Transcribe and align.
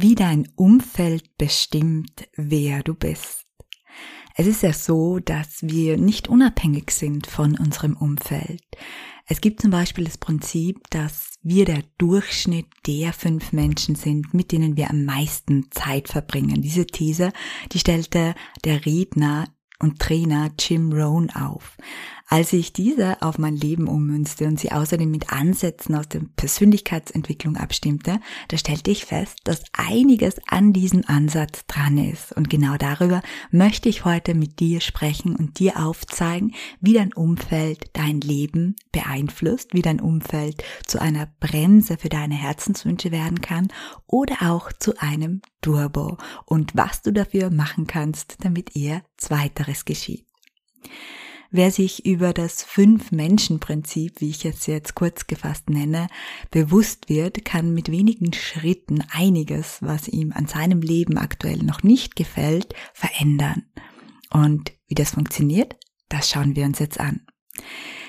Wie 0.00 0.14
dein 0.14 0.48
Umfeld 0.54 1.36
bestimmt, 1.38 2.28
wer 2.36 2.82
du 2.82 2.94
bist. 2.94 3.46
Es 4.36 4.46
ist 4.46 4.62
ja 4.62 4.72
so, 4.72 5.18
dass 5.18 5.62
wir 5.62 5.96
nicht 5.96 6.28
unabhängig 6.28 6.92
sind 6.92 7.26
von 7.26 7.58
unserem 7.58 7.96
Umfeld. 7.96 8.62
Es 9.26 9.40
gibt 9.40 9.60
zum 9.60 9.72
Beispiel 9.72 10.04
das 10.04 10.16
Prinzip, 10.16 10.88
dass 10.90 11.34
wir 11.42 11.64
der 11.64 11.82
Durchschnitt 11.98 12.66
der 12.86 13.12
fünf 13.12 13.52
Menschen 13.52 13.96
sind, 13.96 14.32
mit 14.34 14.52
denen 14.52 14.76
wir 14.76 14.90
am 14.90 15.04
meisten 15.04 15.66
Zeit 15.72 16.08
verbringen. 16.08 16.62
Diese 16.62 16.86
These, 16.86 17.32
die 17.72 17.80
stellte 17.80 18.36
der 18.64 18.86
Redner 18.86 19.48
und 19.80 19.98
Trainer 19.98 20.52
Jim 20.58 20.92
Rohn 20.92 21.30
auf. 21.30 21.76
Als 22.30 22.52
ich 22.52 22.74
diese 22.74 23.22
auf 23.22 23.38
mein 23.38 23.56
Leben 23.56 23.88
ummünzte 23.88 24.46
und 24.46 24.60
sie 24.60 24.70
außerdem 24.70 25.10
mit 25.10 25.32
Ansätzen 25.32 25.94
aus 25.94 26.08
der 26.08 26.20
Persönlichkeitsentwicklung 26.36 27.56
abstimmte, 27.56 28.20
da 28.48 28.58
stellte 28.58 28.90
ich 28.90 29.06
fest, 29.06 29.38
dass 29.44 29.62
einiges 29.72 30.34
an 30.46 30.74
diesem 30.74 31.04
Ansatz 31.06 31.64
dran 31.66 31.96
ist. 31.96 32.32
Und 32.36 32.50
genau 32.50 32.76
darüber 32.76 33.22
möchte 33.50 33.88
ich 33.88 34.04
heute 34.04 34.34
mit 34.34 34.60
dir 34.60 34.82
sprechen 34.82 35.36
und 35.36 35.58
dir 35.58 35.78
aufzeigen, 35.82 36.54
wie 36.82 36.92
dein 36.92 37.14
Umfeld 37.14 37.88
dein 37.94 38.20
Leben 38.20 38.76
beeinflusst, 38.92 39.72
wie 39.72 39.82
dein 39.82 39.98
Umfeld 39.98 40.62
zu 40.86 41.00
einer 41.00 41.32
Bremse 41.40 41.96
für 41.96 42.10
deine 42.10 42.34
Herzenswünsche 42.34 43.10
werden 43.10 43.40
kann 43.40 43.68
oder 44.06 44.36
auch 44.42 44.70
zu 44.70 44.98
einem 44.98 45.40
Turbo 45.62 46.18
und 46.44 46.76
was 46.76 47.00
du 47.00 47.10
dafür 47.10 47.50
machen 47.50 47.86
kannst, 47.86 48.36
damit 48.44 48.76
eher 48.76 49.02
zweiteres 49.16 49.86
geschieht. 49.86 50.26
Wer 51.50 51.70
sich 51.70 52.04
über 52.04 52.34
das 52.34 52.62
Fünf-Menschen-Prinzip, 52.62 54.20
wie 54.20 54.28
ich 54.28 54.44
es 54.44 54.66
jetzt 54.66 54.94
kurz 54.94 55.26
gefasst 55.26 55.70
nenne, 55.70 56.08
bewusst 56.50 57.08
wird, 57.08 57.46
kann 57.46 57.72
mit 57.72 57.90
wenigen 57.90 58.34
Schritten 58.34 59.02
einiges, 59.10 59.78
was 59.80 60.08
ihm 60.08 60.32
an 60.32 60.46
seinem 60.46 60.82
Leben 60.82 61.16
aktuell 61.16 61.62
noch 61.62 61.82
nicht 61.82 62.16
gefällt, 62.16 62.74
verändern. 62.92 63.62
Und 64.30 64.72
wie 64.88 64.94
das 64.94 65.12
funktioniert, 65.12 65.76
das 66.10 66.28
schauen 66.28 66.54
wir 66.54 66.66
uns 66.66 66.80
jetzt 66.80 67.00
an. 67.00 67.22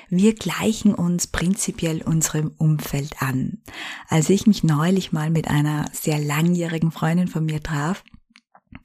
Wir 0.10 0.36
gleichen 0.36 0.94
uns 0.94 1.28
prinzipiell 1.28 2.02
unserem 2.02 2.52
Umfeld 2.58 3.22
an. 3.22 3.62
Als 4.10 4.30
ich 4.30 4.48
mich 4.48 4.64
neulich 4.64 5.14
mal 5.14 5.30
mit 5.30 5.48
einer 5.48 5.86
sehr 5.94 6.20
langjährigen 6.20 6.92
Freundin 6.92 7.28
von 7.28 7.46
mir 7.46 7.64
traf, 7.64 8.04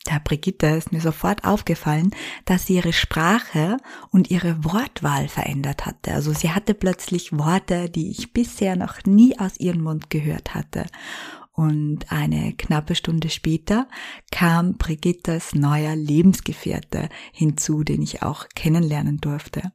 der 0.07 0.21
Brigitte 0.21 0.67
ist 0.67 0.93
mir 0.93 1.01
sofort 1.01 1.45
aufgefallen, 1.45 2.11
dass 2.45 2.67
sie 2.67 2.75
ihre 2.75 2.93
Sprache 2.93 3.79
und 4.11 4.31
ihre 4.31 4.63
Wortwahl 4.65 5.29
verändert 5.29 5.87
hatte. 5.87 6.13
Also 6.13 6.33
sie 6.33 6.51
hatte 6.51 6.75
plötzlich 6.75 7.37
Worte, 7.37 7.89
die 7.89 8.11
ich 8.11 8.33
bisher 8.33 8.77
noch 8.77 9.05
nie 9.07 9.39
aus 9.39 9.59
ihrem 9.59 9.83
Mund 9.83 10.11
gehört 10.11 10.55
hatte. 10.55 10.87
Und 11.53 12.11
eine 12.11 12.53
knappe 12.55 12.97
Stunde 12.97 13.31
später 13.31 13.87
kam 14.33 14.77
Brigittes 14.77 15.55
neuer 15.55 15.95
Lebensgefährte 15.95 17.09
hinzu, 17.33 17.85
den 17.85 18.03
ich 18.03 18.23
auch 18.23 18.49
kennenlernen 18.57 19.19
durfte. 19.19 19.73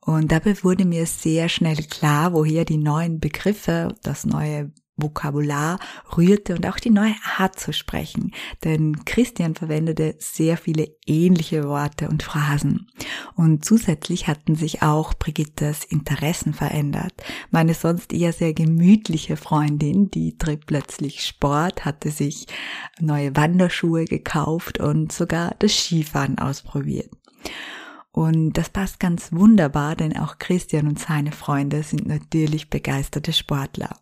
Und 0.00 0.32
dabei 0.32 0.56
wurde 0.64 0.86
mir 0.86 1.06
sehr 1.06 1.48
schnell 1.48 1.76
klar, 1.84 2.32
woher 2.32 2.64
die 2.64 2.78
neuen 2.78 3.20
Begriffe, 3.20 3.94
das 4.02 4.24
neue 4.24 4.72
Vokabular 4.96 5.78
rührte 6.16 6.54
und 6.54 6.66
auch 6.66 6.78
die 6.78 6.90
neue 6.90 7.14
Art 7.38 7.58
zu 7.58 7.72
sprechen, 7.72 8.32
denn 8.62 9.04
Christian 9.04 9.54
verwendete 9.54 10.16
sehr 10.18 10.56
viele 10.56 10.88
ähnliche 11.06 11.64
Worte 11.64 12.08
und 12.08 12.22
Phrasen. 12.22 12.90
Und 13.34 13.64
zusätzlich 13.64 14.28
hatten 14.28 14.54
sich 14.54 14.82
auch 14.82 15.14
Brigittes 15.14 15.84
Interessen 15.84 16.52
verändert. 16.52 17.14
Meine 17.50 17.74
sonst 17.74 18.12
eher 18.12 18.32
sehr 18.32 18.52
gemütliche 18.52 19.36
Freundin, 19.36 20.10
die 20.10 20.36
trieb 20.36 20.66
plötzlich 20.66 21.24
Sport, 21.24 21.84
hatte 21.84 22.10
sich 22.10 22.46
neue 23.00 23.34
Wanderschuhe 23.34 24.04
gekauft 24.04 24.78
und 24.78 25.10
sogar 25.12 25.54
das 25.58 25.72
Skifahren 25.72 26.38
ausprobiert. 26.38 27.10
Und 28.12 28.52
das 28.58 28.68
passt 28.68 29.00
ganz 29.00 29.32
wunderbar, 29.32 29.96
denn 29.96 30.16
auch 30.18 30.38
Christian 30.38 30.86
und 30.86 30.98
seine 30.98 31.32
Freunde 31.32 31.82
sind 31.82 32.06
natürlich 32.06 32.68
begeisterte 32.68 33.32
Sportler. 33.32 33.96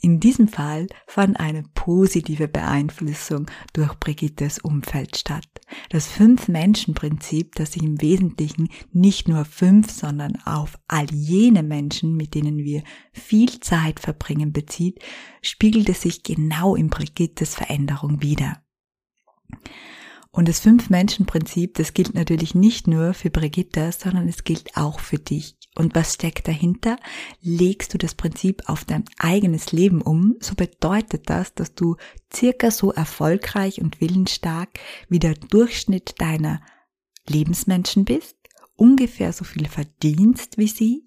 In 0.00 0.20
diesem 0.20 0.48
Fall 0.48 0.86
fand 1.06 1.40
eine 1.40 1.62
positive 1.74 2.48
Beeinflussung 2.48 3.50
durch 3.72 3.94
Brigittes 3.94 4.58
Umfeld 4.58 5.16
statt. 5.16 5.46
Das 5.90 6.06
Fünf-Menschen-Prinzip, 6.08 7.54
das 7.54 7.72
sich 7.72 7.82
im 7.82 8.00
Wesentlichen 8.00 8.68
nicht 8.92 9.28
nur 9.28 9.44
fünf, 9.44 9.90
sondern 9.90 10.36
auf 10.44 10.78
all 10.88 11.06
jene 11.10 11.62
Menschen, 11.62 12.16
mit 12.16 12.34
denen 12.34 12.58
wir 12.58 12.82
viel 13.12 13.60
Zeit 13.60 14.00
verbringen, 14.00 14.52
bezieht, 14.52 15.00
spiegelte 15.40 15.94
sich 15.94 16.22
genau 16.22 16.74
in 16.74 16.88
Brigittes 16.88 17.54
Veränderung 17.54 18.22
wider. 18.22 18.62
Und 20.34 20.48
das 20.48 20.60
Fünf-Menschen-Prinzip, 20.60 21.74
das 21.74 21.92
gilt 21.92 22.14
natürlich 22.14 22.54
nicht 22.54 22.86
nur 22.86 23.12
für 23.12 23.28
Brigitte, 23.28 23.92
sondern 23.92 24.26
es 24.28 24.44
gilt 24.44 24.76
auch 24.78 24.98
für 24.98 25.18
dich. 25.18 25.56
Und 25.74 25.94
was 25.94 26.14
steckt 26.14 26.48
dahinter? 26.48 26.96
Legst 27.42 27.92
du 27.92 27.98
das 27.98 28.14
Prinzip 28.14 28.62
auf 28.66 28.84
dein 28.84 29.04
eigenes 29.18 29.72
Leben 29.72 30.00
um, 30.00 30.36
so 30.40 30.54
bedeutet 30.54 31.28
das, 31.28 31.54
dass 31.54 31.74
du 31.74 31.96
circa 32.32 32.70
so 32.70 32.92
erfolgreich 32.92 33.80
und 33.82 34.00
willensstark 34.00 34.70
wie 35.08 35.18
der 35.18 35.34
Durchschnitt 35.34 36.14
deiner 36.18 36.62
Lebensmenschen 37.28 38.04
bist 38.04 38.36
ungefähr 38.82 39.32
so 39.32 39.44
viel 39.44 39.68
verdienst 39.68 40.58
wie 40.58 40.66
sie, 40.66 41.04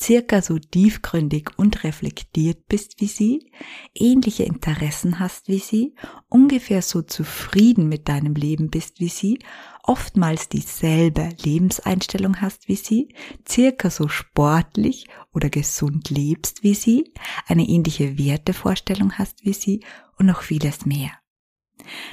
circa 0.00 0.42
so 0.42 0.60
tiefgründig 0.60 1.50
und 1.56 1.82
reflektiert 1.82 2.68
bist 2.68 3.00
wie 3.00 3.08
sie, 3.08 3.50
ähnliche 3.96 4.44
Interessen 4.44 5.18
hast 5.18 5.48
wie 5.48 5.58
sie, 5.58 5.96
ungefähr 6.28 6.82
so 6.82 7.02
zufrieden 7.02 7.88
mit 7.88 8.08
deinem 8.08 8.36
Leben 8.36 8.70
bist 8.70 9.00
wie 9.00 9.08
sie, 9.08 9.40
oftmals 9.82 10.48
dieselbe 10.48 11.30
Lebenseinstellung 11.42 12.40
hast 12.40 12.68
wie 12.68 12.76
sie, 12.76 13.08
circa 13.44 13.90
so 13.90 14.06
sportlich 14.06 15.08
oder 15.34 15.50
gesund 15.50 16.10
lebst 16.10 16.62
wie 16.62 16.74
sie, 16.74 17.12
eine 17.48 17.68
ähnliche 17.68 18.18
Wertevorstellung 18.18 19.14
hast 19.14 19.44
wie 19.44 19.52
sie 19.52 19.80
und 20.16 20.26
noch 20.26 20.42
vieles 20.42 20.86
mehr. 20.86 21.10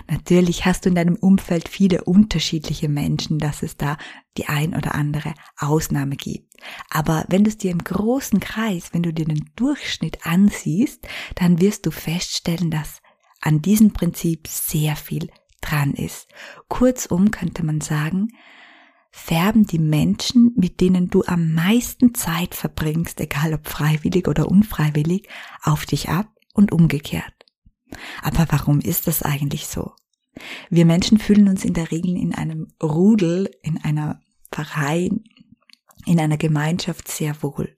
Natürlich 0.09 0.66
hast 0.66 0.85
du 0.85 0.90
in 0.90 0.96
deinem 0.96 1.16
Umfeld 1.16 1.69
viele 1.69 2.03
unterschiedliche 2.03 2.90
Menschen, 2.90 3.40
dass 3.40 3.63
es 3.63 3.78
da 3.78 3.97
die 4.38 4.47
ein 4.47 4.75
oder 4.75 4.96
andere 4.96 5.34
Ausnahme 5.57 6.16
gibt. 6.16 6.53
Aber 6.90 7.25
wenn 7.29 7.44
du 7.44 7.50
es 7.50 7.57
dir 7.57 7.72
im 7.72 7.84
großen 7.84 8.40
Kreis, 8.40 8.90
wenn 8.94 9.03
du 9.03 9.13
dir 9.13 9.25
den 9.25 9.50
Durchschnitt 9.56 10.25
ansiehst, 10.25 11.07
dann 11.35 11.59
wirst 11.62 11.85
du 11.85 11.91
feststellen, 11.91 12.72
dass 12.72 13.02
an 13.41 13.62
diesem 13.62 13.94
Prinzip 13.94 14.47
sehr 14.47 14.96
viel 14.96 15.29
dran 15.62 15.94
ist. 15.94 16.28
Kurzum 16.68 17.31
könnte 17.31 17.66
man 17.66 17.81
sagen, 17.81 18.29
färben 19.12 19.66
die 19.66 19.79
Menschen, 19.79 20.53
mit 20.56 20.81
denen 20.81 21.09
du 21.09 21.23
am 21.25 21.53
meisten 21.53 22.16
Zeit 22.16 22.56
verbringst, 22.56 23.19
egal 23.22 23.53
ob 23.53 23.68
freiwillig 23.68 24.28
oder 24.28 24.47
unfreiwillig, 24.50 25.28
auf 25.62 25.85
dich 25.85 26.09
ab 26.09 26.28
und 26.53 26.72
umgekehrt. 26.72 27.32
Aber 28.21 28.45
warum 28.49 28.79
ist 28.79 29.07
das 29.07 29.21
eigentlich 29.21 29.67
so? 29.67 29.93
Wir 30.69 30.85
Menschen 30.85 31.19
fühlen 31.19 31.47
uns 31.47 31.63
in 31.63 31.73
der 31.73 31.91
Regel 31.91 32.16
in 32.17 32.34
einem 32.34 32.67
Rudel, 32.81 33.51
in 33.61 33.84
einer 33.84 34.22
Verein, 34.51 35.23
in 36.05 36.19
einer 36.19 36.37
Gemeinschaft 36.37 37.07
sehr 37.07 37.41
wohl. 37.43 37.75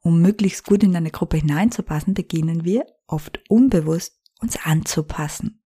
Um 0.00 0.22
möglichst 0.22 0.64
gut 0.64 0.82
in 0.82 0.96
eine 0.96 1.10
Gruppe 1.10 1.38
hineinzupassen, 1.38 2.14
beginnen 2.14 2.64
wir, 2.64 2.86
oft 3.06 3.40
unbewusst, 3.48 4.18
uns 4.40 4.56
anzupassen. 4.62 5.62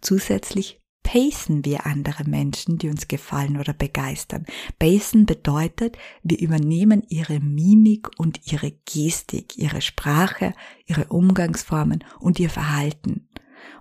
Zusätzlich 0.00 0.82
pacen 1.06 1.64
wir 1.64 1.86
andere 1.86 2.24
Menschen, 2.24 2.78
die 2.78 2.88
uns 2.88 3.06
gefallen 3.06 3.60
oder 3.60 3.72
begeistern. 3.72 4.44
Pacen 4.80 5.24
bedeutet, 5.24 5.96
wir 6.24 6.40
übernehmen 6.40 7.04
ihre 7.08 7.38
Mimik 7.38 8.08
und 8.18 8.40
ihre 8.50 8.72
Gestik, 8.72 9.56
ihre 9.56 9.82
Sprache, 9.82 10.52
ihre 10.84 11.04
Umgangsformen 11.04 12.02
und 12.18 12.40
ihr 12.40 12.50
Verhalten. 12.50 13.28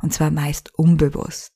Und 0.04 0.14
zwar 0.14 0.30
meist 0.30 0.76
unbewusst. 0.76 1.56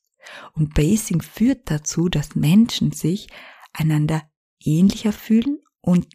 Und 0.54 0.74
Pacing 0.74 1.22
führt 1.22 1.70
dazu, 1.70 2.08
dass 2.08 2.34
Menschen 2.34 2.90
sich 2.90 3.28
einander 3.72 4.22
ähnlicher 4.58 5.12
fühlen 5.12 5.60
und 5.80 6.08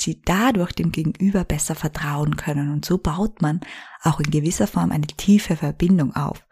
sie 0.00 0.20
dadurch 0.22 0.72
dem 0.72 0.92
Gegenüber 0.92 1.44
besser 1.44 1.74
vertrauen 1.74 2.36
können. 2.36 2.72
Und 2.72 2.84
so 2.84 2.98
baut 2.98 3.42
man 3.42 3.60
auch 4.02 4.20
in 4.20 4.30
gewisser 4.30 4.66
Form 4.66 4.92
eine 4.92 5.06
tiefe 5.06 5.56
Verbindung 5.56 6.14
auf. 6.14 6.46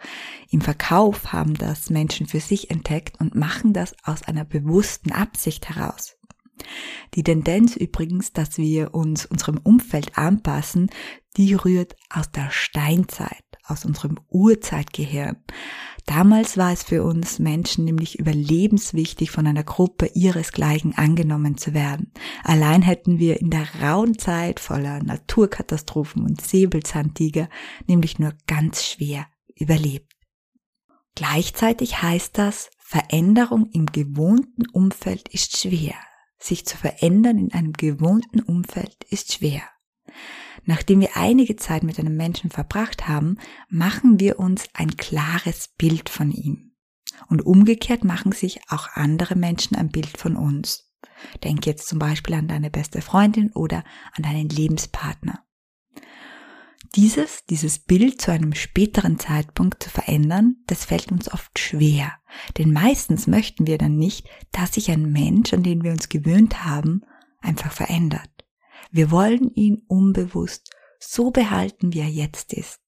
Im 0.50 0.60
Verkauf 0.60 1.32
haben 1.32 1.54
das 1.54 1.90
Menschen 1.90 2.26
für 2.26 2.40
sich 2.40 2.70
entdeckt 2.70 3.20
und 3.20 3.34
machen 3.34 3.72
das 3.72 3.94
aus 4.04 4.22
einer 4.22 4.44
bewussten 4.44 5.12
Absicht 5.12 5.68
heraus. 5.68 6.16
Die 7.14 7.22
Tendenz 7.22 7.76
übrigens, 7.76 8.32
dass 8.32 8.58
wir 8.58 8.94
uns 8.94 9.26
unserem 9.26 9.58
Umfeld 9.58 10.16
anpassen, 10.16 10.90
die 11.36 11.54
rührt 11.54 11.96
aus 12.10 12.30
der 12.30 12.50
Steinzeit, 12.50 13.44
aus 13.64 13.84
unserem 13.84 14.18
Urzeitgehirn. 14.28 15.36
Damals 16.06 16.56
war 16.56 16.72
es 16.72 16.84
für 16.84 17.02
uns 17.02 17.40
Menschen 17.40 17.84
nämlich 17.84 18.18
überlebenswichtig, 18.18 19.32
von 19.32 19.46
einer 19.46 19.64
Gruppe 19.64 20.06
ihresgleichen 20.14 20.96
angenommen 20.96 21.58
zu 21.58 21.74
werden. 21.74 22.12
Allein 22.44 22.80
hätten 22.82 23.18
wir 23.18 23.40
in 23.40 23.50
der 23.50 23.66
rauen 23.82 24.16
Zeit 24.16 24.60
voller 24.60 25.02
Naturkatastrophen 25.02 26.22
und 26.22 26.40
Säbelzahntiger 26.40 27.48
nämlich 27.88 28.20
nur 28.20 28.34
ganz 28.46 28.84
schwer 28.84 29.26
überlebt. 29.56 30.12
Gleichzeitig 31.16 32.02
heißt 32.02 32.38
das, 32.38 32.70
Veränderung 32.78 33.68
im 33.72 33.86
gewohnten 33.86 34.68
Umfeld 34.68 35.28
ist 35.30 35.56
schwer. 35.56 35.94
Sich 36.38 36.66
zu 36.66 36.76
verändern 36.76 37.38
in 37.38 37.52
einem 37.52 37.72
gewohnten 37.72 38.40
Umfeld 38.40 39.04
ist 39.10 39.32
schwer. 39.32 39.62
Nachdem 40.64 41.00
wir 41.00 41.16
einige 41.16 41.56
Zeit 41.56 41.82
mit 41.82 41.98
einem 41.98 42.16
Menschen 42.16 42.50
verbracht 42.50 43.08
haben, 43.08 43.38
machen 43.68 44.20
wir 44.20 44.38
uns 44.38 44.68
ein 44.72 44.96
klares 44.96 45.68
Bild 45.76 46.08
von 46.08 46.30
ihm. 46.30 46.72
Und 47.28 47.44
umgekehrt 47.44 48.04
machen 48.04 48.32
sich 48.32 48.60
auch 48.68 48.88
andere 48.94 49.36
Menschen 49.36 49.76
ein 49.76 49.90
Bild 49.90 50.16
von 50.18 50.36
uns. 50.36 50.92
Denk 51.44 51.66
jetzt 51.66 51.88
zum 51.88 51.98
Beispiel 51.98 52.34
an 52.34 52.48
deine 52.48 52.70
beste 52.70 53.00
Freundin 53.00 53.52
oder 53.52 53.84
an 54.12 54.22
deinen 54.22 54.48
Lebenspartner. 54.48 55.42
Dieses, 56.94 57.44
dieses 57.46 57.78
Bild 57.78 58.20
zu 58.20 58.30
einem 58.30 58.54
späteren 58.54 59.18
Zeitpunkt 59.18 59.82
zu 59.82 59.90
verändern, 59.90 60.56
das 60.66 60.84
fällt 60.84 61.10
uns 61.12 61.30
oft 61.32 61.58
schwer. 61.58 62.12
Denn 62.58 62.72
meistens 62.72 63.26
möchten 63.26 63.66
wir 63.66 63.76
dann 63.76 63.96
nicht, 63.96 64.28
dass 64.52 64.74
sich 64.74 64.90
ein 64.90 65.10
Mensch, 65.12 65.52
an 65.52 65.62
den 65.62 65.82
wir 65.82 65.90
uns 65.90 66.08
gewöhnt 66.08 66.64
haben, 66.64 67.02
einfach 67.40 67.72
verändert. 67.72 68.30
Wir 68.90 69.10
wollen 69.10 69.52
ihn 69.54 69.82
unbewusst 69.88 70.70
so 70.98 71.30
behalten, 71.30 71.92
wie 71.92 72.00
er 72.00 72.08
jetzt 72.08 72.52
ist. 72.52 72.80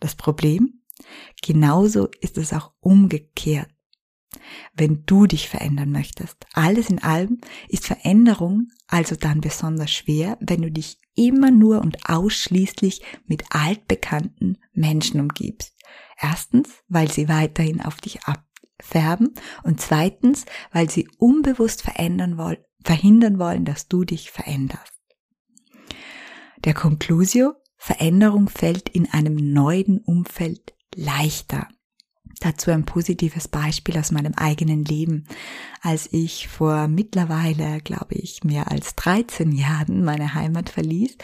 Das 0.00 0.14
Problem? 0.14 0.82
Genauso 1.42 2.08
ist 2.20 2.38
es 2.38 2.52
auch 2.52 2.72
umgekehrt. 2.80 3.68
Wenn 4.74 5.04
du 5.06 5.26
dich 5.26 5.48
verändern 5.48 5.90
möchtest, 5.90 6.36
alles 6.52 6.90
in 6.90 7.02
allem 7.02 7.40
ist 7.68 7.86
Veränderung 7.86 8.68
also 8.86 9.16
dann 9.16 9.40
besonders 9.40 9.90
schwer, 9.90 10.38
wenn 10.40 10.62
du 10.62 10.70
dich 10.70 10.98
immer 11.14 11.50
nur 11.50 11.80
und 11.80 12.08
ausschließlich 12.08 13.02
mit 13.26 13.44
altbekannten 13.50 14.58
Menschen 14.72 15.20
umgibst. 15.20 15.76
Erstens, 16.18 16.70
weil 16.88 17.10
sie 17.10 17.28
weiterhin 17.28 17.80
auf 17.80 17.96
dich 17.96 18.20
abfärben 18.24 19.34
und 19.62 19.80
zweitens, 19.80 20.46
weil 20.72 20.88
sie 20.90 21.08
unbewusst 21.18 21.82
verändern 21.82 22.38
wollen, 22.38 22.58
verhindern 22.82 23.38
wollen, 23.38 23.64
dass 23.64 23.88
du 23.88 24.04
dich 24.04 24.30
veränderst. 24.30 24.97
Der 26.64 26.74
Conclusio, 26.74 27.54
Veränderung 27.76 28.48
fällt 28.48 28.88
in 28.88 29.08
einem 29.10 29.36
neuen 29.36 29.98
Umfeld 29.98 30.74
leichter. 30.94 31.68
Dazu 32.40 32.70
ein 32.70 32.84
positives 32.84 33.48
Beispiel 33.48 33.98
aus 33.98 34.12
meinem 34.12 34.34
eigenen 34.34 34.84
Leben. 34.84 35.26
Als 35.82 36.08
ich 36.12 36.46
vor 36.46 36.86
mittlerweile, 36.86 37.80
glaube 37.80 38.14
ich, 38.14 38.44
mehr 38.44 38.70
als 38.70 38.94
13 38.94 39.52
Jahren 39.52 40.04
meine 40.04 40.34
Heimat 40.34 40.68
verließ, 40.68 41.16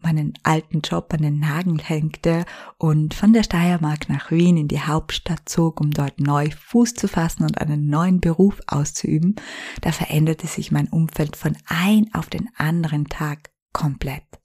meinen 0.00 0.34
alten 0.42 0.80
Job 0.80 1.12
an 1.12 1.22
den 1.22 1.40
Nagel 1.40 1.78
hängte 1.78 2.44
und 2.78 3.12
von 3.12 3.32
der 3.32 3.42
Steiermark 3.42 4.08
nach 4.08 4.30
Wien 4.30 4.56
in 4.56 4.68
die 4.68 4.80
Hauptstadt 4.80 5.46
zog, 5.46 5.80
um 5.80 5.90
dort 5.90 6.20
neu 6.20 6.50
Fuß 6.50 6.94
zu 6.94 7.06
fassen 7.06 7.44
und 7.44 7.58
einen 7.58 7.88
neuen 7.88 8.20
Beruf 8.20 8.60
auszuüben, 8.66 9.36
da 9.82 9.92
veränderte 9.92 10.46
sich 10.46 10.72
mein 10.72 10.88
Umfeld 10.88 11.36
von 11.36 11.56
ein 11.66 12.08
auf 12.14 12.30
den 12.30 12.48
anderen 12.56 13.06
Tag 13.06 13.50
komplett. 13.72 14.41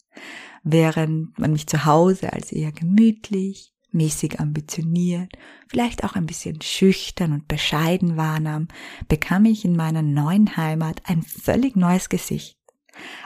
Während 0.63 1.37
man 1.39 1.51
mich 1.51 1.67
zu 1.67 1.85
Hause 1.85 2.33
als 2.33 2.51
eher 2.51 2.71
gemütlich, 2.71 3.73
mäßig 3.91 4.39
ambitioniert, 4.39 5.31
vielleicht 5.67 6.03
auch 6.03 6.15
ein 6.15 6.25
bisschen 6.25 6.61
schüchtern 6.61 7.33
und 7.33 7.47
bescheiden 7.47 8.17
wahrnahm, 8.17 8.67
bekam 9.07 9.45
ich 9.45 9.65
in 9.65 9.75
meiner 9.75 10.01
neuen 10.01 10.57
Heimat 10.57 11.01
ein 11.05 11.21
völlig 11.23 11.75
neues 11.75 12.09
Gesicht. 12.09 12.57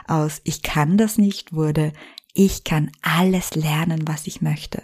Aus 0.06 0.40
Ich 0.44 0.62
kann 0.62 0.98
das 0.98 1.18
nicht 1.18 1.52
wurde 1.52 1.92
ich 2.34 2.64
kann 2.64 2.90
alles 3.02 3.54
lernen, 3.54 4.08
was 4.08 4.26
ich 4.26 4.40
möchte. 4.40 4.82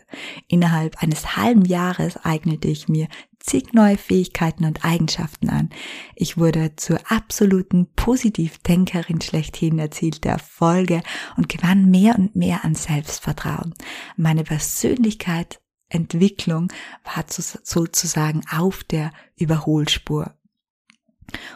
Innerhalb 0.49 1.02
eines 1.02 1.37
halben 1.37 1.64
Jahres 1.64 2.19
eignete 2.22 2.69
ich 2.69 2.88
mir 2.88 3.08
zig 3.48 3.72
neue 3.72 3.96
Fähigkeiten 3.96 4.64
und 4.64 4.84
Eigenschaften 4.84 5.48
an. 5.48 5.70
Ich 6.14 6.36
wurde 6.36 6.76
zur 6.76 7.00
absoluten 7.10 7.88
Positivdenkerin 7.96 9.20
schlechthin, 9.20 9.78
erzielte 9.78 10.28
Erfolge 10.28 11.02
und 11.36 11.48
gewann 11.48 11.90
mehr 11.90 12.18
und 12.18 12.36
mehr 12.36 12.64
an 12.64 12.74
Selbstvertrauen. 12.74 13.74
Meine 14.16 14.44
Persönlichkeitsentwicklung 14.44 16.72
war 17.04 17.24
sozusagen 17.28 18.42
auf 18.50 18.84
der 18.84 19.12
Überholspur. 19.36 20.34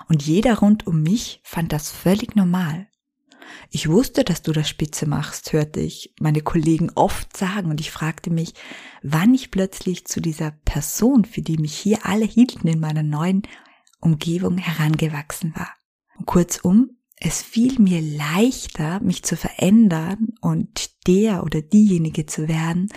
Und 0.08 0.22
jeder 0.22 0.58
rund 0.58 0.86
um 0.86 1.02
mich 1.02 1.40
fand 1.44 1.72
das 1.72 1.90
völlig 1.90 2.36
normal. 2.36 2.88
Ich 3.70 3.88
wusste, 3.88 4.24
dass 4.24 4.42
du 4.42 4.52
das 4.52 4.68
Spitze 4.68 5.06
machst, 5.06 5.52
hörte 5.52 5.80
ich 5.80 6.14
meine 6.20 6.42
Kollegen 6.42 6.90
oft 6.94 7.36
sagen 7.36 7.70
und 7.70 7.80
ich 7.80 7.90
fragte 7.90 8.30
mich, 8.30 8.54
wann 9.02 9.34
ich 9.34 9.50
plötzlich 9.50 10.06
zu 10.06 10.20
dieser 10.20 10.50
Person, 10.64 11.24
für 11.24 11.42
die 11.42 11.58
mich 11.58 11.74
hier 11.74 12.04
alle 12.04 12.24
hielten 12.24 12.68
in 12.68 12.80
meiner 12.80 13.02
neuen 13.02 13.42
Umgebung 14.00 14.58
herangewachsen 14.58 15.54
war. 15.56 15.70
Und 16.18 16.26
kurzum, 16.26 16.90
es 17.24 17.40
fiel 17.40 17.78
mir 17.78 18.00
leichter, 18.00 19.00
mich 19.00 19.22
zu 19.22 19.36
verändern 19.36 20.34
und 20.40 21.06
der 21.06 21.44
oder 21.44 21.62
diejenige 21.62 22.26
zu 22.26 22.48
werden, 22.48 22.88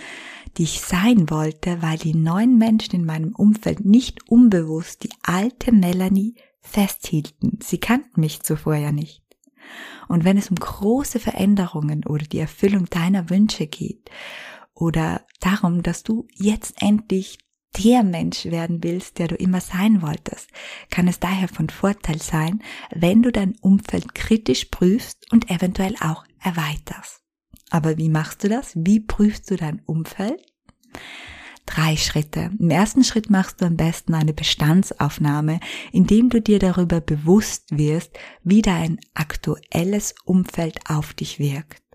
die 0.56 0.64
ich 0.64 0.80
sein 0.80 1.30
wollte, 1.30 1.80
weil 1.80 1.96
die 1.96 2.14
neuen 2.14 2.58
Menschen 2.58 2.96
in 2.96 3.04
meinem 3.04 3.34
Umfeld 3.34 3.84
nicht 3.84 4.28
unbewusst 4.28 5.04
die 5.04 5.12
alte 5.22 5.70
Melanie 5.70 6.34
festhielten. 6.60 7.58
Sie 7.62 7.78
kannten 7.78 8.20
mich 8.20 8.42
zuvor 8.42 8.74
ja 8.74 8.90
nicht. 8.90 9.22
Und 10.08 10.24
wenn 10.24 10.38
es 10.38 10.50
um 10.50 10.56
große 10.56 11.18
Veränderungen 11.18 12.04
oder 12.04 12.24
die 12.24 12.38
Erfüllung 12.38 12.86
deiner 12.86 13.30
Wünsche 13.30 13.66
geht 13.66 14.10
oder 14.74 15.24
darum, 15.40 15.82
dass 15.82 16.02
du 16.02 16.26
jetzt 16.34 16.80
endlich 16.80 17.38
der 17.76 18.02
Mensch 18.02 18.46
werden 18.46 18.82
willst, 18.82 19.18
der 19.18 19.28
du 19.28 19.34
immer 19.34 19.60
sein 19.60 20.00
wolltest, 20.02 20.50
kann 20.90 21.08
es 21.08 21.20
daher 21.20 21.48
von 21.48 21.68
Vorteil 21.68 22.20
sein, 22.20 22.62
wenn 22.94 23.22
du 23.22 23.30
dein 23.30 23.54
Umfeld 23.60 24.14
kritisch 24.14 24.66
prüfst 24.66 25.30
und 25.32 25.50
eventuell 25.50 25.94
auch 26.00 26.24
erweiterst. 26.40 27.20
Aber 27.70 27.98
wie 27.98 28.08
machst 28.08 28.44
du 28.44 28.48
das? 28.48 28.72
Wie 28.76 29.00
prüfst 29.00 29.50
du 29.50 29.56
dein 29.56 29.82
Umfeld? 29.84 30.40
Drei 31.66 31.96
Schritte. 31.96 32.50
Im 32.58 32.70
ersten 32.70 33.04
Schritt 33.04 33.28
machst 33.30 33.60
du 33.60 33.66
am 33.66 33.76
besten 33.76 34.14
eine 34.14 34.32
Bestandsaufnahme, 34.32 35.60
indem 35.92 36.30
du 36.30 36.40
dir 36.40 36.58
darüber 36.58 37.00
bewusst 37.00 37.76
wirst, 37.76 38.18
wie 38.42 38.62
dein 38.62 38.98
aktuelles 39.14 40.14
Umfeld 40.24 40.78
auf 40.88 41.12
dich 41.12 41.38
wirkt. 41.38 41.85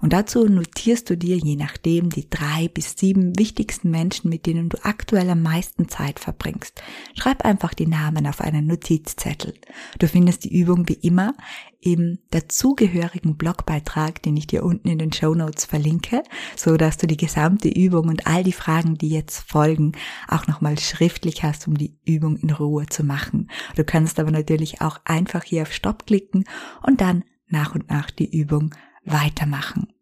Und 0.00 0.12
dazu 0.12 0.46
notierst 0.46 1.10
du 1.10 1.16
dir 1.16 1.36
je 1.36 1.56
nachdem 1.56 2.10
die 2.10 2.28
drei 2.28 2.68
bis 2.68 2.96
sieben 2.96 3.38
wichtigsten 3.38 3.90
Menschen, 3.90 4.30
mit 4.30 4.46
denen 4.46 4.68
du 4.68 4.78
aktuell 4.84 5.30
am 5.30 5.42
meisten 5.42 5.88
Zeit 5.88 6.20
verbringst. 6.20 6.82
Schreib 7.14 7.44
einfach 7.44 7.74
die 7.74 7.86
Namen 7.86 8.26
auf 8.26 8.40
einen 8.40 8.66
Notizzettel. 8.66 9.54
Du 9.98 10.08
findest 10.08 10.44
die 10.44 10.58
Übung 10.58 10.88
wie 10.88 10.94
immer 10.94 11.34
im 11.80 12.18
dazugehörigen 12.30 13.36
Blogbeitrag, 13.36 14.20
den 14.22 14.36
ich 14.36 14.48
dir 14.48 14.64
unten 14.64 14.88
in 14.88 14.98
den 14.98 15.12
Show 15.12 15.34
Notes 15.34 15.64
verlinke, 15.64 16.22
so 16.56 16.76
dass 16.76 16.96
du 16.96 17.06
die 17.06 17.16
gesamte 17.16 17.68
Übung 17.68 18.08
und 18.08 18.26
all 18.26 18.42
die 18.42 18.52
Fragen, 18.52 18.98
die 18.98 19.08
jetzt 19.08 19.48
folgen, 19.48 19.92
auch 20.26 20.48
nochmal 20.48 20.78
schriftlich 20.78 21.44
hast, 21.44 21.68
um 21.68 21.78
die 21.78 21.96
Übung 22.04 22.36
in 22.36 22.50
Ruhe 22.50 22.86
zu 22.86 23.04
machen. 23.04 23.48
Du 23.76 23.84
kannst 23.84 24.18
aber 24.18 24.32
natürlich 24.32 24.80
auch 24.80 24.98
einfach 25.04 25.44
hier 25.44 25.62
auf 25.62 25.72
Stopp 25.72 26.06
klicken 26.06 26.44
und 26.82 27.00
dann 27.00 27.22
nach 27.48 27.74
und 27.74 27.88
nach 27.88 28.10
die 28.10 28.36
Übung 28.36 28.74
weitermachen. 29.06 29.92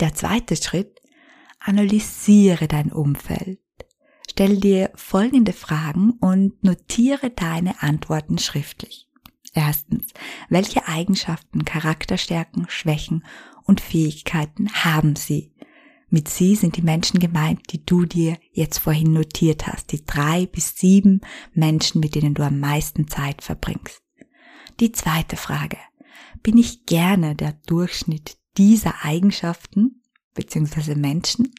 Der 0.00 0.14
zweite 0.14 0.56
Schritt, 0.56 1.00
analysiere 1.60 2.68
dein 2.68 2.92
Umfeld. 2.92 3.60
Stell 4.30 4.58
dir 4.58 4.90
folgende 4.94 5.52
Fragen 5.52 6.12
und 6.20 6.62
notiere 6.62 7.30
deine 7.30 7.82
Antworten 7.82 8.38
schriftlich. 8.38 9.08
Erstens, 9.54 10.12
welche 10.48 10.86
Eigenschaften, 10.86 11.64
Charakterstärken, 11.64 12.66
Schwächen 12.68 13.24
und 13.64 13.80
Fähigkeiten 13.80 14.70
haben 14.72 15.16
sie? 15.16 15.52
Mit 16.10 16.28
sie 16.28 16.54
sind 16.54 16.76
die 16.76 16.82
Menschen 16.82 17.20
gemeint, 17.20 17.72
die 17.72 17.84
du 17.84 18.04
dir 18.04 18.38
jetzt 18.52 18.78
vorhin 18.78 19.12
notiert 19.12 19.66
hast, 19.66 19.92
die 19.92 20.04
drei 20.04 20.46
bis 20.46 20.76
sieben 20.76 21.20
Menschen, 21.52 22.00
mit 22.00 22.14
denen 22.14 22.34
du 22.34 22.42
am 22.42 22.60
meisten 22.60 23.08
Zeit 23.08 23.42
verbringst. 23.42 24.02
Die 24.80 24.92
zweite 24.92 25.36
Frage, 25.36 25.76
bin 26.42 26.56
ich 26.56 26.86
gerne 26.86 27.34
der 27.34 27.52
Durchschnitt 27.66 28.38
dieser 28.56 29.04
Eigenschaften 29.04 30.02
bzw. 30.34 30.94
Menschen, 30.94 31.52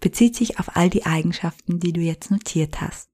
bezieht 0.00 0.36
sich 0.36 0.58
auf 0.58 0.76
all 0.76 0.90
die 0.90 1.06
Eigenschaften, 1.06 1.80
die 1.80 1.92
du 1.92 2.00
jetzt 2.00 2.30
notiert 2.30 2.80
hast. 2.80 3.08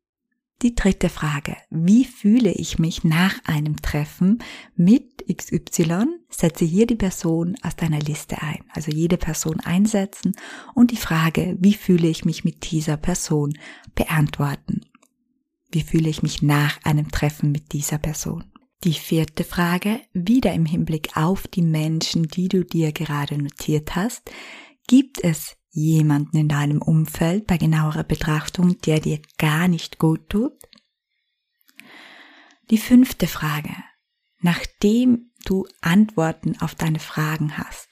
Die 0.63 0.75
dritte 0.75 1.11
Frage. 1.11 1.55
Wie 1.69 2.07
fühle 2.07 2.51
ich 2.51 2.79
mich 2.79 3.05
nach 3.05 3.35
einem 3.45 3.83
Treffen 3.83 4.43
mit 4.75 5.27
XY? 5.29 6.07
Setze 6.31 6.65
hier 6.65 6.87
die 6.87 6.95
Person 6.95 7.57
aus 7.61 7.77
deiner 7.77 8.01
Liste 8.01 8.41
ein. 8.41 8.65
Also 8.73 8.91
jede 8.91 9.19
Person 9.19 9.61
einsetzen 9.61 10.35
und 10.75 10.93
die 10.93 10.97
Frage, 10.97 11.59
wie 11.61 11.75
fühle 11.75 12.09
ich 12.09 12.25
mich 12.25 12.45
mit 12.45 12.71
dieser 12.71 12.97
Person 12.97 13.59
beantworten. 13.95 14.87
Wie 15.71 15.83
fühle 15.83 16.09
ich 16.09 16.23
mich 16.23 16.41
nach 16.41 16.83
einem 16.85 17.11
Treffen 17.11 17.53
mit 17.53 17.73
dieser 17.73 17.99
Person? 17.99 18.45
Die 18.85 18.95
vierte 18.95 19.45
Frage, 19.45 20.01
wieder 20.13 20.53
im 20.53 20.67
Hinblick 20.67 21.17
auf 21.17 21.49
die 21.49 21.63
Menschen, 21.63 22.29
die 22.29 22.49
du 22.49 22.65
dir 22.65 22.93
gerade 22.93 23.39
notiert 23.39 23.97
hast. 23.97 24.31
Gibt 24.87 25.23
es 25.25 25.57
jemanden 25.71 26.37
in 26.37 26.49
deinem 26.49 26.81
Umfeld 26.81 27.47
bei 27.47 27.57
genauerer 27.57 28.05
Betrachtung, 28.05 28.79
der 28.83 29.01
dir 29.01 29.21
gar 29.39 29.69
nicht 29.69 29.99
gut 29.99 30.29
tut? 30.29 30.57
Die 32.71 32.79
fünfte 32.79 33.27
Frage. 33.27 33.75
Nachdem 34.41 35.33
du 35.45 35.67
Antworten 35.81 36.61
auf 36.61 36.75
deine 36.75 36.99
Fragen 36.99 37.57
hast, 37.57 37.89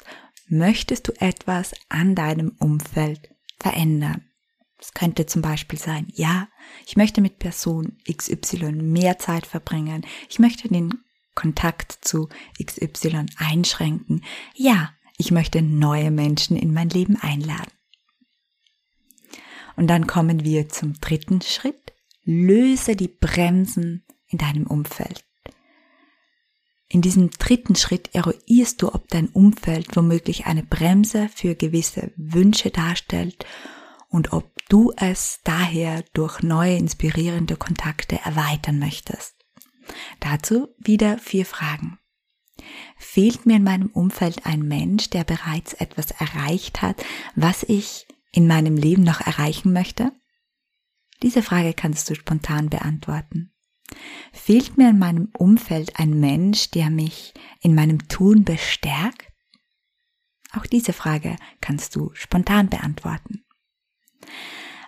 möchtest 0.48 1.08
du 1.08 1.12
etwas 1.20 1.72
an 1.88 2.14
deinem 2.14 2.56
Umfeld 2.58 3.34
verändern? 3.58 4.24
Es 4.84 4.92
könnte 4.92 5.24
zum 5.24 5.40
Beispiel 5.40 5.78
sein, 5.78 6.08
ja, 6.12 6.46
ich 6.86 6.96
möchte 6.96 7.22
mit 7.22 7.38
Person 7.38 7.96
XY 8.06 8.72
mehr 8.72 9.18
Zeit 9.18 9.46
verbringen, 9.46 10.04
ich 10.28 10.38
möchte 10.38 10.68
den 10.68 10.92
Kontakt 11.34 12.00
zu 12.02 12.28
XY 12.62 13.24
einschränken, 13.38 14.22
ja, 14.54 14.92
ich 15.16 15.30
möchte 15.30 15.62
neue 15.62 16.10
Menschen 16.10 16.58
in 16.58 16.74
mein 16.74 16.90
Leben 16.90 17.16
einladen. 17.16 17.72
Und 19.76 19.86
dann 19.86 20.06
kommen 20.06 20.44
wir 20.44 20.68
zum 20.68 20.92
dritten 21.00 21.40
Schritt. 21.40 21.94
Löse 22.22 22.94
die 22.94 23.08
Bremsen 23.08 24.04
in 24.26 24.36
deinem 24.36 24.66
Umfeld. 24.66 25.24
In 26.88 27.00
diesem 27.00 27.30
dritten 27.30 27.74
Schritt 27.74 28.10
eruierst 28.12 28.82
du, 28.82 28.94
ob 28.94 29.08
dein 29.08 29.28
Umfeld 29.28 29.96
womöglich 29.96 30.44
eine 30.44 30.62
Bremse 30.62 31.30
für 31.34 31.54
gewisse 31.54 32.12
Wünsche 32.16 32.70
darstellt 32.70 33.46
und 34.10 34.32
ob 34.32 34.53
du 34.68 34.92
es 34.96 35.40
daher 35.44 36.04
durch 36.14 36.42
neue 36.42 36.76
inspirierende 36.76 37.56
Kontakte 37.56 38.18
erweitern 38.24 38.78
möchtest. 38.78 39.34
Dazu 40.20 40.68
wieder 40.78 41.18
vier 41.18 41.46
Fragen. 41.46 41.98
Fehlt 42.96 43.46
mir 43.46 43.56
in 43.56 43.64
meinem 43.64 43.88
Umfeld 43.88 44.46
ein 44.46 44.62
Mensch, 44.62 45.10
der 45.10 45.24
bereits 45.24 45.74
etwas 45.74 46.10
erreicht 46.12 46.82
hat, 46.82 47.04
was 47.34 47.62
ich 47.64 48.06
in 48.32 48.46
meinem 48.46 48.76
Leben 48.76 49.02
noch 49.02 49.20
erreichen 49.20 49.72
möchte? 49.72 50.12
Diese 51.22 51.42
Frage 51.42 51.74
kannst 51.74 52.10
du 52.10 52.14
spontan 52.14 52.70
beantworten. 52.70 53.52
Fehlt 54.32 54.76
mir 54.76 54.90
in 54.90 54.98
meinem 54.98 55.28
Umfeld 55.36 55.98
ein 55.98 56.18
Mensch, 56.18 56.70
der 56.70 56.90
mich 56.90 57.34
in 57.60 57.74
meinem 57.74 58.08
Tun 58.08 58.44
bestärkt? 58.44 59.30
Auch 60.52 60.66
diese 60.66 60.92
Frage 60.92 61.36
kannst 61.60 61.94
du 61.96 62.10
spontan 62.14 62.68
beantworten. 62.68 63.43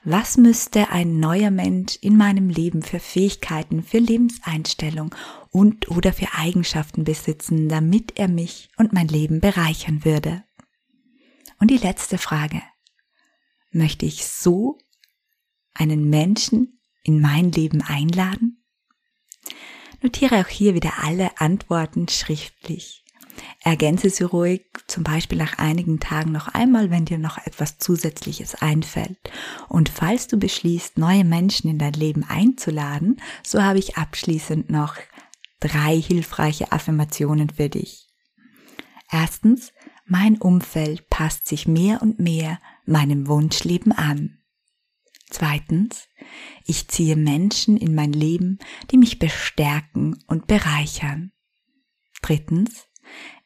Was 0.04 0.36
müsste 0.36 0.90
ein 0.90 1.18
neuer 1.18 1.50
Mensch 1.50 1.98
in 2.00 2.16
meinem 2.16 2.48
Leben 2.48 2.82
für 2.82 3.00
Fähigkeiten, 3.00 3.82
für 3.82 3.98
Lebenseinstellung 3.98 5.12
und 5.50 5.90
oder 5.90 6.12
für 6.12 6.32
Eigenschaften 6.34 7.02
besitzen, 7.02 7.68
damit 7.68 8.16
er 8.16 8.28
mich 8.28 8.68
und 8.76 8.92
mein 8.92 9.08
Leben 9.08 9.40
bereichern 9.40 10.04
würde? 10.04 10.44
Und 11.58 11.72
die 11.72 11.78
letzte 11.78 12.18
Frage 12.18 12.62
möchte 13.72 14.06
ich 14.06 14.26
so 14.26 14.78
einen 15.74 16.08
Menschen 16.08 16.80
in 17.02 17.20
mein 17.20 17.50
Leben 17.50 17.82
einladen? 17.82 18.62
Notiere 20.02 20.40
auch 20.40 20.48
hier 20.48 20.74
wieder 20.74 21.02
alle 21.02 21.40
Antworten 21.40 22.08
schriftlich. 22.08 23.05
Ergänze 23.66 24.10
sie 24.10 24.22
ruhig, 24.22 24.64
zum 24.86 25.02
Beispiel 25.02 25.38
nach 25.38 25.58
einigen 25.58 25.98
Tagen 25.98 26.30
noch 26.30 26.46
einmal, 26.46 26.92
wenn 26.92 27.04
dir 27.04 27.18
noch 27.18 27.44
etwas 27.44 27.78
Zusätzliches 27.78 28.54
einfällt. 28.54 29.18
Und 29.68 29.88
falls 29.88 30.28
du 30.28 30.36
beschließt, 30.36 30.98
neue 30.98 31.24
Menschen 31.24 31.68
in 31.68 31.76
dein 31.76 31.94
Leben 31.94 32.22
einzuladen, 32.22 33.20
so 33.42 33.60
habe 33.60 33.80
ich 33.80 33.96
abschließend 33.96 34.70
noch 34.70 34.94
drei 35.58 36.00
hilfreiche 36.00 36.70
Affirmationen 36.70 37.50
für 37.50 37.68
dich. 37.68 38.06
Erstens, 39.10 39.72
mein 40.06 40.38
Umfeld 40.38 41.10
passt 41.10 41.48
sich 41.48 41.66
mehr 41.66 42.02
und 42.02 42.20
mehr 42.20 42.60
meinem 42.84 43.26
Wunschleben 43.26 43.90
an. 43.90 44.38
Zweitens, 45.28 46.06
ich 46.66 46.86
ziehe 46.86 47.16
Menschen 47.16 47.76
in 47.76 47.96
mein 47.96 48.12
Leben, 48.12 48.60
die 48.92 48.96
mich 48.96 49.18
bestärken 49.18 50.22
und 50.28 50.46
bereichern. 50.46 51.32
Drittens, 52.22 52.86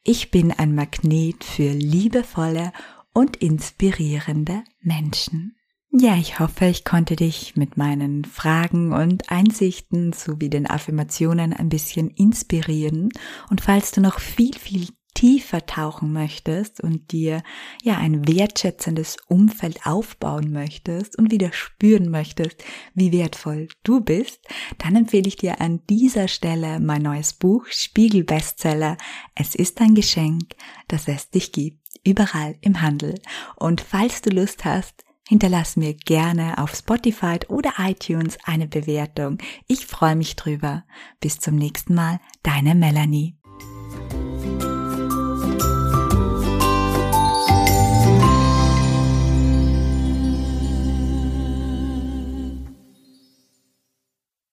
ich 0.02 0.30
bin 0.30 0.52
ein 0.52 0.74
Magnet 0.74 1.44
für 1.44 1.72
liebevolle 1.72 2.72
und 3.12 3.36
inspirierende 3.36 4.62
Menschen. 4.80 5.56
Ja, 5.92 6.14
ich 6.14 6.38
hoffe, 6.38 6.66
ich 6.66 6.84
konnte 6.84 7.16
dich 7.16 7.56
mit 7.56 7.76
meinen 7.76 8.24
Fragen 8.24 8.92
und 8.92 9.28
Einsichten 9.30 10.12
sowie 10.12 10.48
den 10.48 10.70
Affirmationen 10.70 11.52
ein 11.52 11.68
bisschen 11.68 12.10
inspirieren. 12.10 13.08
Und 13.50 13.60
falls 13.60 13.90
du 13.90 14.00
noch 14.00 14.20
viel, 14.20 14.54
viel 14.54 14.90
tiefer 15.14 15.66
tauchen 15.66 16.12
möchtest 16.12 16.80
und 16.80 17.12
dir 17.12 17.42
ja 17.82 17.96
ein 17.96 18.26
wertschätzendes 18.26 19.16
Umfeld 19.28 19.86
aufbauen 19.86 20.52
möchtest 20.52 21.18
und 21.18 21.30
wieder 21.30 21.52
spüren 21.52 22.10
möchtest, 22.10 22.62
wie 22.94 23.12
wertvoll 23.12 23.68
du 23.82 24.00
bist, 24.00 24.40
dann 24.78 24.96
empfehle 24.96 25.28
ich 25.28 25.36
dir 25.36 25.60
an 25.60 25.80
dieser 25.88 26.28
Stelle 26.28 26.80
mein 26.80 27.02
neues 27.02 27.32
Buch 27.32 27.66
Spiegel 27.70 28.24
Bestseller. 28.24 28.96
Es 29.34 29.54
ist 29.54 29.80
ein 29.80 29.94
Geschenk, 29.94 30.54
das 30.88 31.08
es 31.08 31.30
dich 31.30 31.52
gibt, 31.52 31.80
überall 32.04 32.56
im 32.60 32.80
Handel. 32.80 33.14
Und 33.56 33.80
falls 33.80 34.22
du 34.22 34.30
Lust 34.30 34.64
hast, 34.64 35.04
hinterlass 35.28 35.76
mir 35.76 35.94
gerne 35.94 36.58
auf 36.58 36.74
Spotify 36.74 37.38
oder 37.48 37.74
iTunes 37.78 38.36
eine 38.44 38.66
Bewertung. 38.66 39.38
Ich 39.68 39.86
freue 39.86 40.16
mich 40.16 40.36
drüber. 40.36 40.84
Bis 41.20 41.38
zum 41.38 41.56
nächsten 41.56 41.94
Mal, 41.94 42.20
deine 42.42 42.74
Melanie. 42.74 43.39